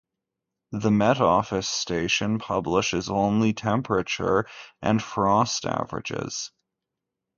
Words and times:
The 0.71 0.89
Met 0.89 1.21
Office 1.21 1.69
station 1.69 2.39
publishes 2.39 3.07
only 3.07 3.53
temperature 3.53 4.47
and 4.81 4.99
frost 4.99 5.63
averages. 5.63 6.49